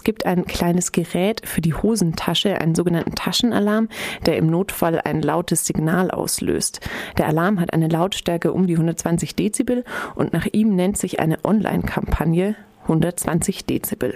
[0.00, 3.90] Es gibt ein kleines Gerät für die Hosentasche, einen sogenannten Taschenalarm,
[4.24, 6.80] der im Notfall ein lautes Signal auslöst.
[7.18, 9.84] Der Alarm hat eine Lautstärke um die 120 Dezibel
[10.14, 14.14] und nach ihm nennt sich eine Online-Kampagne 120 Dezibel.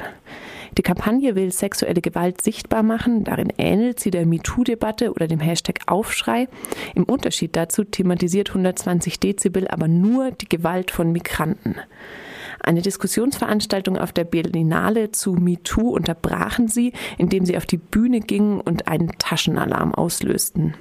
[0.79, 3.23] Die Kampagne will sexuelle Gewalt sichtbar machen.
[3.25, 6.49] Darin ähnelt sie der MeToo-Debatte oder dem Hashtag Aufschrei.
[6.95, 11.77] Im Unterschied dazu thematisiert 120 Dezibel aber nur die Gewalt von Migranten.
[12.65, 18.59] Eine Diskussionsveranstaltung auf der Berlinale zu MeToo unterbrachen sie, indem sie auf die Bühne gingen
[18.59, 20.75] und einen Taschenalarm auslösten.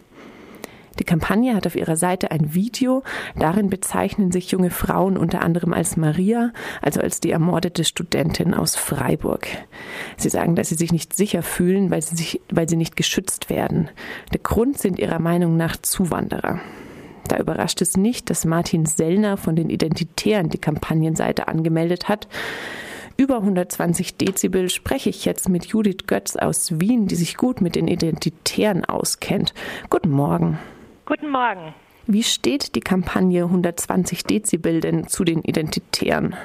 [0.98, 3.04] Die Kampagne hat auf ihrer Seite ein Video.
[3.38, 8.78] Darin bezeichnen sich junge Frauen unter anderem als Maria, also als die ermordete Studentin aus
[8.78, 9.46] Freiburg.
[10.16, 13.50] Sie sagen, dass sie sich nicht sicher fühlen, weil sie, sich, weil sie nicht geschützt
[13.50, 13.90] werden.
[14.32, 16.62] Der Grund sind ihrer Meinung nach Zuwanderer.
[17.28, 22.28] Da überrascht es nicht, dass Martin Sellner von den Identitären die Kampagnenseite angemeldet hat.
[23.16, 27.76] Über 120 Dezibel spreche ich jetzt mit Judith Götz aus Wien, die sich gut mit
[27.76, 29.54] den Identitären auskennt.
[29.90, 30.58] Guten Morgen.
[31.06, 31.76] Guten Morgen.
[32.08, 36.36] Wie steht die Kampagne 120 Dezibel denn zu den Identitären?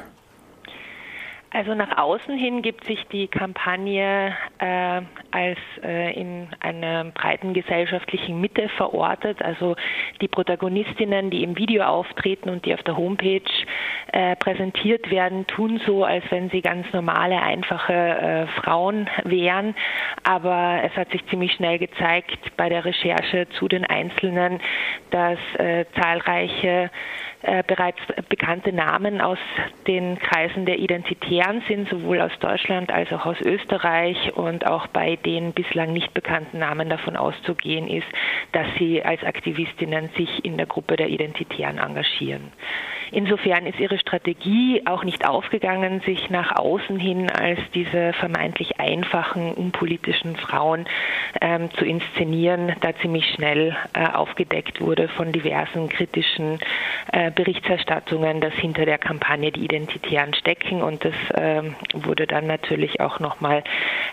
[1.51, 8.39] Also nach außen hin gibt sich die Kampagne äh, als äh, in einer breiten gesellschaftlichen
[8.39, 9.41] Mitte verortet.
[9.41, 9.75] Also
[10.21, 13.41] die Protagonistinnen, die im Video auftreten und die auf der Homepage
[14.13, 19.75] äh, präsentiert werden, tun so, als wenn sie ganz normale, einfache äh, Frauen wären.
[20.25, 24.61] Aber es hat sich ziemlich schnell gezeigt bei der Recherche zu den Einzelnen,
[25.11, 26.91] dass äh, zahlreiche
[27.43, 29.39] äh, bereits bekannte Namen aus
[29.87, 30.81] den Kreisen der
[31.39, 36.13] Identitären sind, sowohl aus Deutschland als auch aus Österreich und auch bei den bislang nicht
[36.13, 38.07] bekannten Namen davon auszugehen ist,
[38.53, 42.53] dass sie als Aktivistinnen sich in der Gruppe der Identitären engagieren.
[43.11, 49.53] Insofern ist ihre Strategie auch nicht aufgegangen, sich nach außen hin als diese vermeintlich einfachen,
[49.53, 50.87] unpolitischen Frauen
[51.41, 56.59] ähm, zu inszenieren, da ziemlich schnell äh, aufgedeckt wurde von diversen kritischen
[57.13, 61.63] äh, Berichterstattungen, dass hinter der Kampagne die Identitären stecken und das äh,
[61.95, 63.65] wurde dann natürlich auch nochmal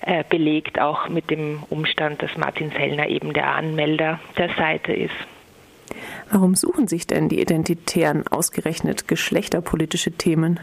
[0.02, 5.35] äh, belegt, auch mit dem Umstand, dass Martin Sellner eben der Anmelder der Seite ist.
[6.32, 10.60] Warum suchen sich denn die Identitären ausgerechnet geschlechterpolitische Themen?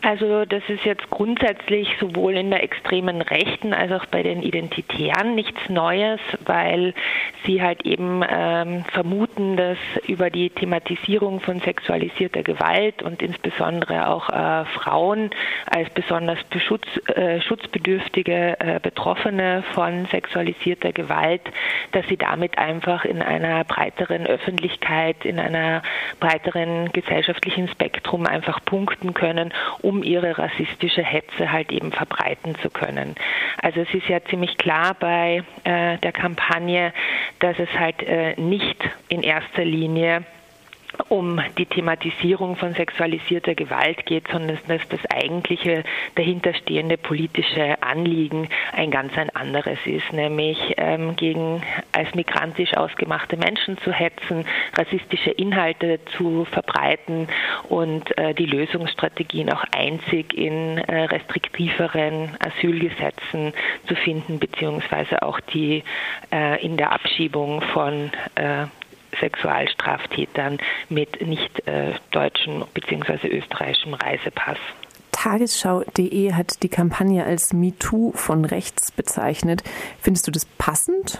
[0.00, 5.34] Also das ist jetzt grundsätzlich sowohl in der extremen Rechten als auch bei den Identitären
[5.34, 6.94] nichts Neues, weil
[7.44, 14.28] sie halt eben ähm, vermuten, dass über die Thematisierung von sexualisierter Gewalt und insbesondere auch
[14.30, 15.30] äh, Frauen
[15.66, 21.42] als besonders beschutz, äh, schutzbedürftige äh, Betroffene von sexualisierter Gewalt,
[21.90, 25.82] dass sie damit einfach in einer breiteren Öffentlichkeit, in einer
[26.20, 29.52] breiteren gesellschaftlichen Spektrum einfach punkten können,
[29.88, 33.14] um ihre rassistische Hetze halt eben verbreiten zu können.
[33.62, 36.92] Also es ist ja ziemlich klar bei äh, der Kampagne,
[37.38, 38.76] dass es halt äh, nicht
[39.08, 40.24] in erster Linie
[41.08, 45.84] um die Thematisierung von sexualisierter Gewalt geht, sondern dass das eigentliche
[46.14, 51.62] dahinterstehende politische Anliegen ein ganz ein anderes ist, nämlich ähm, gegen
[51.92, 54.44] als migrantisch ausgemachte Menschen zu hetzen,
[54.76, 57.28] rassistische Inhalte zu verbreiten
[57.68, 63.52] und äh, die Lösungsstrategien auch einzig in äh, restriktiveren Asylgesetzen
[63.86, 65.84] zu finden, beziehungsweise auch die
[66.32, 68.66] äh, in der Abschiebung von äh,
[69.20, 70.58] Sexualstraftätern
[70.88, 73.28] mit nicht äh, deutschen bzw.
[73.28, 74.58] österreichischem Reisepass.
[75.12, 79.64] Tagesschau.de hat die Kampagne als MeToo von rechts bezeichnet.
[80.00, 81.18] Findest du das passend?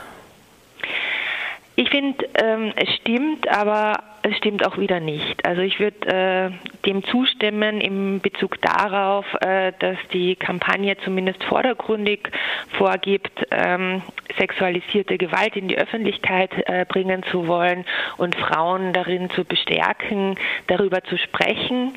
[1.81, 5.47] Ich finde, ähm, es stimmt, aber es stimmt auch wieder nicht.
[5.47, 6.51] Also ich würde äh,
[6.85, 12.31] dem zustimmen im Bezug darauf, äh, dass die Kampagne zumindest vordergründig
[12.77, 14.03] vorgibt, ähm,
[14.37, 17.85] sexualisierte Gewalt in die Öffentlichkeit äh, bringen zu wollen
[18.17, 20.35] und Frauen darin zu bestärken,
[20.67, 21.93] darüber zu sprechen.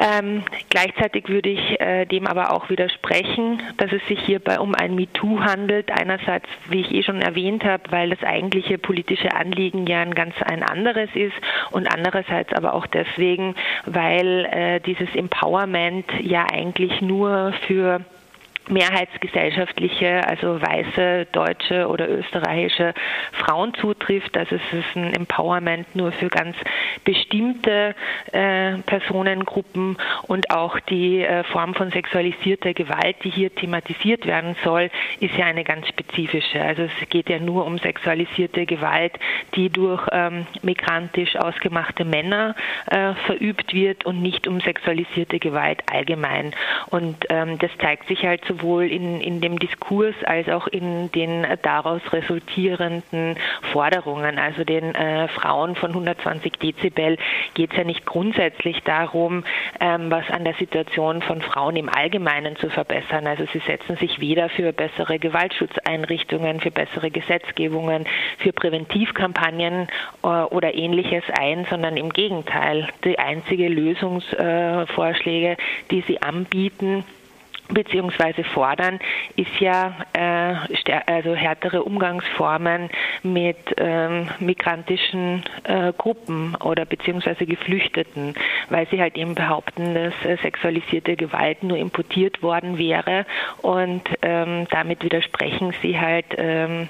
[0.00, 4.94] Ähm, gleichzeitig würde ich äh, dem aber auch widersprechen, dass es sich hierbei um ein
[4.94, 5.90] MeToo handelt.
[5.90, 10.34] Einerseits, wie ich eh schon erwähnt habe, weil das eigentliche politische Anliegen ja ein ganz
[10.44, 11.34] ein anderes ist
[11.72, 13.56] und andererseits aber auch deswegen,
[13.86, 18.00] weil äh, dieses Empowerment ja eigentlich nur für
[18.68, 22.94] mehrheitsgesellschaftliche, also weiße deutsche oder österreichische
[23.32, 24.36] Frauen zutrifft.
[24.36, 26.56] Also es ist ein Empowerment nur für ganz
[27.04, 27.94] bestimmte
[28.32, 34.90] äh, Personengruppen und auch die äh, Form von sexualisierter Gewalt, die hier thematisiert werden soll,
[35.20, 36.60] ist ja eine ganz spezifische.
[36.60, 39.12] Also es geht ja nur um sexualisierte Gewalt,
[39.54, 42.54] die durch ähm, migrantisch ausgemachte Männer
[42.86, 46.54] äh, verübt wird und nicht um sexualisierte Gewalt allgemein.
[46.90, 51.46] Und ähm, das zeigt sich halt sowohl in, in dem Diskurs als auch in den
[51.62, 53.36] daraus resultierenden
[53.72, 54.38] Forderungen.
[54.38, 57.16] Also den äh, Frauen von 120 Dezibel
[57.54, 59.44] geht es ja nicht grundsätzlich darum,
[59.80, 63.26] ähm, was an der Situation von Frauen im Allgemeinen zu verbessern.
[63.26, 68.06] Also sie setzen sich weder für bessere Gewaltschutzeinrichtungen, für bessere Gesetzgebungen,
[68.38, 69.88] für Präventivkampagnen
[70.22, 72.88] äh, oder ähnliches ein, sondern im Gegenteil.
[73.04, 75.56] Die einzige Lösungsvorschläge,
[75.90, 77.04] die sie anbieten,
[77.68, 78.98] beziehungsweise fordern,
[79.36, 80.54] ist ja äh,
[81.06, 82.90] also härtere Umgangsformen
[83.22, 88.34] mit ähm, migrantischen äh, Gruppen oder beziehungsweise Geflüchteten,
[88.70, 93.26] weil sie halt eben behaupten, dass äh, sexualisierte Gewalt nur importiert worden wäre
[93.62, 96.88] und ähm, damit widersprechen sie halt ähm,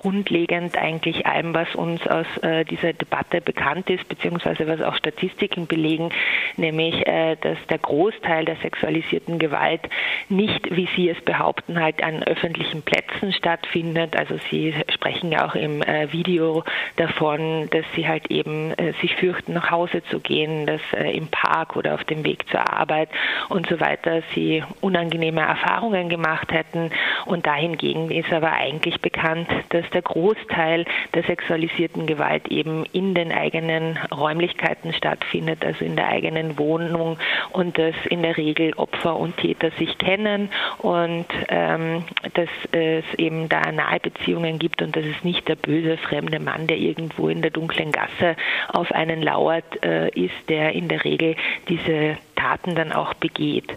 [0.00, 5.66] grundlegend eigentlich allem, was uns aus äh, dieser Debatte bekannt ist, beziehungsweise was auch Statistiken
[5.66, 6.08] belegen,
[6.56, 9.82] nämlich, äh, dass der Großteil der sexualisierten Gewalt
[10.30, 14.16] nicht, wie Sie es behaupten, halt an öffentlichen Plätzen stattfindet.
[14.16, 16.64] Also Sie sprechen ja auch im äh, Video
[16.96, 21.28] davon, dass Sie halt eben äh, sich fürchten, nach Hause zu gehen, dass äh, im
[21.28, 23.10] Park oder auf dem Weg zur Arbeit
[23.50, 26.90] und so weiter Sie unangenehme Erfahrungen gemacht hätten.
[27.26, 30.84] Und dahingegen ist aber eigentlich bekannt, dass der Großteil
[31.14, 37.18] der sexualisierten Gewalt eben in den eigenen Räumlichkeiten stattfindet, also in der eigenen Wohnung
[37.52, 42.04] und dass in der Regel Opfer und Täter sich kennen und ähm,
[42.34, 46.66] dass es eben da nahe Beziehungen gibt und dass es nicht der böse fremde Mann,
[46.66, 48.36] der irgendwo in der dunklen Gasse
[48.72, 51.36] auf einen lauert, äh, ist, der in der Regel
[51.68, 53.76] diese Taten dann auch begeht.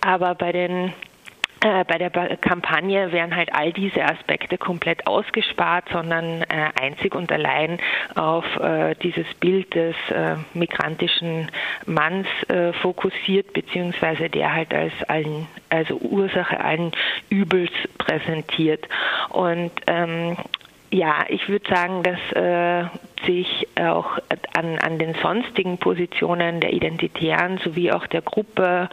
[0.00, 0.92] Aber bei den
[1.86, 7.78] bei der Kampagne werden halt all diese Aspekte komplett ausgespart, sondern äh, einzig und allein
[8.14, 9.96] auf äh, dieses Bild des
[10.54, 11.50] migrantischen
[11.86, 12.26] Manns
[12.82, 16.92] fokussiert, beziehungsweise der halt als allen, also Ursache allen
[17.30, 18.86] Übels präsentiert.
[19.30, 20.36] Und ähm,
[20.94, 22.88] ja, ich würde sagen, dass äh,
[23.26, 24.18] sich auch
[24.56, 28.88] an, an den sonstigen Positionen der Identitären sowie auch der Gruppe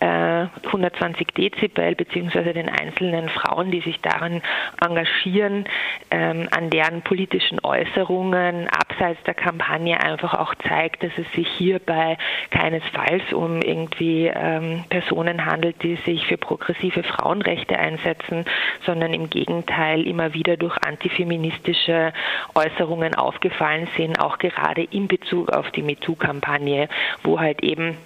[0.00, 4.42] äh, 120 Dezibel beziehungsweise den einzelnen Frauen, die sich daran
[4.80, 5.64] engagieren,
[6.10, 12.18] ähm, an deren politischen Äußerungen abseits der Kampagne einfach auch zeigt, dass es sich hierbei
[12.50, 18.44] keinesfalls um irgendwie ähm, Personen handelt, die sich für progressive Frauenrechte einsetzen,
[18.84, 22.12] sondern im Gegenteil immer wieder durch antifeministische
[22.54, 23.65] Äußerungen aufgefallen
[23.96, 26.88] sind, auch gerade in Bezug auf die MeToo-Kampagne,
[27.22, 27.96] wo halt eben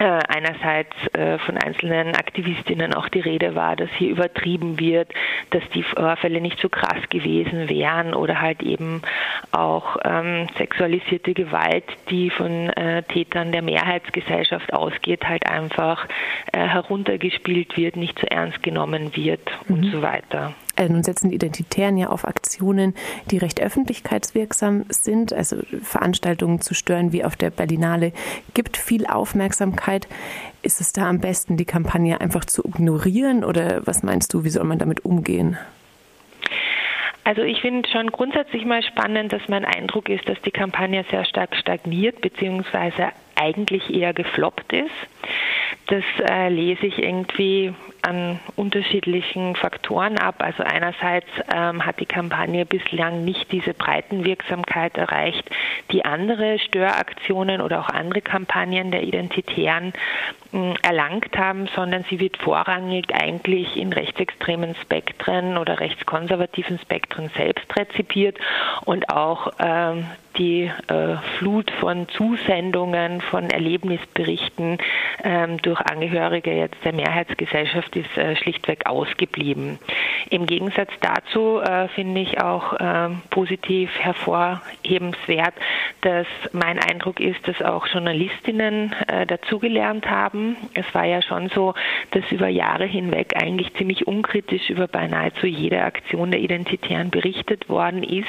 [0.00, 5.12] äh, einerseits äh, von einzelnen Aktivistinnen auch die Rede war, dass hier übertrieben wird,
[5.50, 9.02] dass die Vorfälle nicht so krass gewesen wären oder halt eben
[9.52, 16.06] auch ähm, sexualisierte Gewalt, die von äh, Tätern der Mehrheitsgesellschaft ausgeht, halt einfach
[16.52, 19.74] äh, heruntergespielt wird, nicht so ernst genommen wird mhm.
[19.74, 20.54] und so weiter.
[20.80, 22.94] Also nun setzen die Identitären ja auf Aktionen,
[23.30, 28.14] die recht öffentlichkeitswirksam sind, also Veranstaltungen zu stören wie auf der Berlinale
[28.54, 30.08] gibt viel Aufmerksamkeit.
[30.62, 34.48] Ist es da am besten, die Kampagne einfach zu ignorieren oder was meinst du, wie
[34.48, 35.58] soll man damit umgehen?
[37.24, 41.26] Also ich finde schon grundsätzlich mal spannend, dass mein Eindruck ist, dass die Kampagne sehr
[41.26, 43.10] stark stagniert bzw.
[43.34, 44.90] eigentlich eher gefloppt ist.
[45.86, 50.36] Das äh, lese ich irgendwie an unterschiedlichen Faktoren ab.
[50.38, 55.48] Also einerseits ähm, hat die Kampagne bislang nicht diese Breitenwirksamkeit erreicht,
[55.90, 59.92] die andere Störaktionen oder auch andere Kampagnen der Identitären
[60.52, 67.66] äh, erlangt haben, sondern sie wird vorrangig eigentlich in rechtsextremen Spektren oder rechtskonservativen Spektren selbst
[67.76, 68.38] rezipiert
[68.84, 74.78] und auch ähm, die äh, Flut von Zusendungen, von Erlebnisberichten
[75.24, 79.78] ähm, durch Angehörige jetzt der Mehrheitsgesellschaft ist äh, schlichtweg ausgeblieben.
[80.30, 85.54] Im Gegensatz dazu äh, finde ich auch ähm, positiv hervorhebenswert,
[86.02, 90.56] dass mein Eindruck ist, dass auch Journalistinnen äh, dazugelernt haben.
[90.74, 91.74] Es war ja schon so,
[92.12, 97.68] dass über Jahre hinweg eigentlich ziemlich unkritisch über beinahe zu jeder Aktion der Identitären berichtet
[97.68, 98.28] worden ist.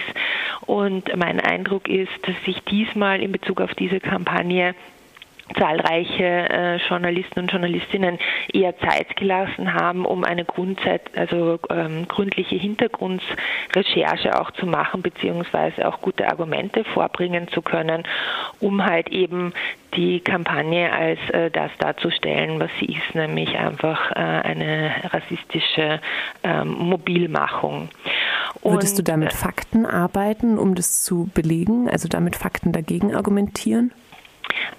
[0.66, 4.76] Und mein Eindruck ist, dass sich diesmal in Bezug auf diese Kampagne
[5.58, 8.20] zahlreiche äh, Journalisten und Journalistinnen
[8.54, 15.88] eher Zeit gelassen haben, um eine Grundzeit, also ähm, gründliche Hintergrundrecherche auch zu machen, beziehungsweise
[15.88, 18.04] auch gute Argumente vorbringen zu können,
[18.60, 19.54] um halt eben
[19.96, 26.00] die Kampagne als äh, das darzustellen, was sie ist, nämlich einfach äh, eine rassistische
[26.44, 27.90] ähm, Mobilmachung.
[28.64, 33.92] Würdest du da mit Fakten arbeiten, um das zu belegen, also damit Fakten dagegen argumentieren?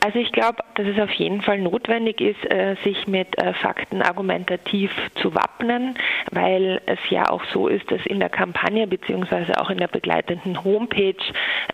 [0.01, 4.03] Also ich glaube, dass es auf jeden Fall notwendig ist, äh, sich mit äh, Fakten
[4.03, 5.95] argumentativ zu wappnen,
[6.31, 10.65] weil es ja auch so ist, dass in der Kampagne beziehungsweise auch in der begleitenden
[10.65, 11.15] Homepage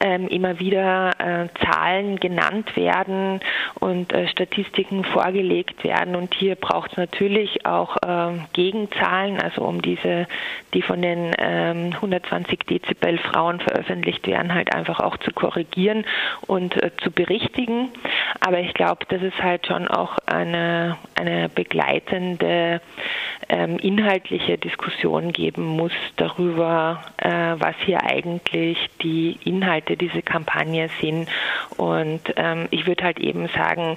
[0.04, 3.40] ähm, immer wieder äh, Zahlen genannt werden
[3.80, 6.16] und Statistiken vorgelegt werden.
[6.16, 10.26] Und hier braucht es natürlich auch ähm, Gegenzahlen, also um diese,
[10.74, 16.04] die von den 120 ähm, Dezibel Frauen veröffentlicht werden, halt einfach auch zu korrigieren
[16.46, 17.90] und zu berichtigen.
[18.40, 22.80] Aber ich glaube, dass es halt schon auch eine, eine begleitende
[23.48, 27.28] ähm, inhaltliche Diskussion geben muss darüber, äh,
[27.58, 31.28] was hier eigentlich die Inhalte dieser Kampagne sind.
[31.76, 33.96] Und ähm, ich würde halt eben sagen,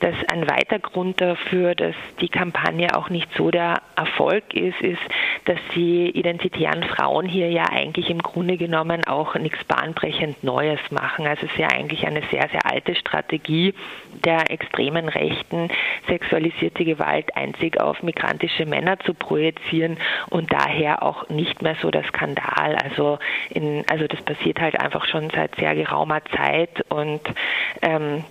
[0.00, 5.02] dass ein weiter Grund dafür, dass die Kampagne auch nicht so der Erfolg ist, ist,
[5.46, 11.26] dass die identitären Frauen hier ja eigentlich im Grunde genommen auch nichts bahnbrechend Neues machen.
[11.26, 13.74] Also es ist ja eigentlich eine sehr, sehr alte Strategie
[14.24, 15.70] der extremen Rechten,
[16.06, 19.96] sexualisierte Gewalt einzig auf migrantische Männer zu projizieren
[20.30, 22.76] und daher auch nicht mehr so der Skandal.
[22.76, 23.18] Also,
[23.50, 27.20] in, also das passiert halt einfach schon seit sehr geraumer Zeit und
[27.82, 28.24] ähm,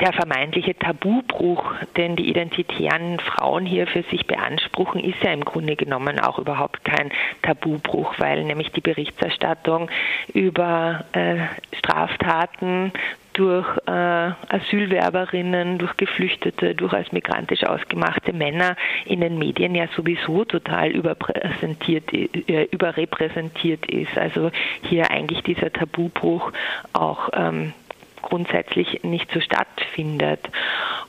[0.00, 5.74] der vermeintliche Tabubruch, den die identitären Frauen hier für sich beanspruchen, ist ja im Grunde
[5.76, 7.10] genommen auch überhaupt kein
[7.42, 9.90] Tabubruch, weil nämlich die Berichterstattung
[10.32, 11.38] über äh,
[11.76, 12.92] Straftaten
[13.38, 13.90] durch äh,
[14.48, 22.12] Asylwerberinnen, durch Geflüchtete, durch als migrantisch ausgemachte Männer in den Medien ja sowieso total überpräsentiert,
[22.12, 24.18] äh, überrepräsentiert ist.
[24.18, 24.50] Also
[24.82, 26.52] hier eigentlich dieser Tabubruch
[26.92, 27.74] auch ähm,
[28.22, 30.40] grundsätzlich nicht so stattfindet.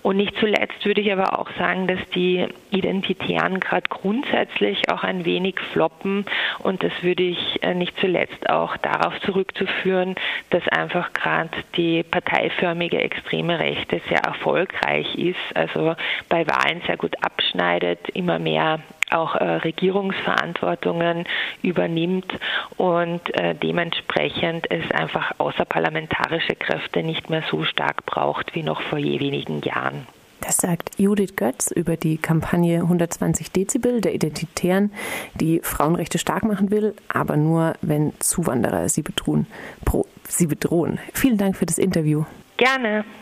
[0.01, 5.25] Und nicht zuletzt würde ich aber auch sagen, dass die Identitären gerade grundsätzlich auch ein
[5.25, 6.25] wenig floppen.
[6.59, 10.15] Und das würde ich äh, nicht zuletzt auch darauf zurückzuführen,
[10.51, 15.95] dass einfach gerade die parteiförmige extreme Rechte sehr erfolgreich ist, also
[16.29, 18.79] bei Wahlen sehr gut abschneidet, immer mehr
[19.11, 21.25] auch äh, Regierungsverantwortungen
[21.61, 22.31] übernimmt
[22.77, 28.97] und äh, dementsprechend es einfach außerparlamentarische Kräfte nicht mehr so stark braucht wie noch vor
[28.97, 30.07] je wenigen Jahren.
[30.41, 34.91] Das sagt Judith Götz über die Kampagne 120 Dezibel der Identitären,
[35.35, 39.47] die Frauenrechte stark machen will, aber nur, wenn Zuwanderer sie bedrohen.
[39.83, 40.99] Pro, sie bedrohen.
[41.13, 42.23] Vielen Dank für das Interview.
[42.57, 43.03] Gerne.